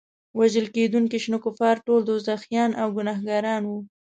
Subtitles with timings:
[0.39, 3.79] وژل کېدونکي شنه کفار ټول دوزخیان او ګناهګاران وو.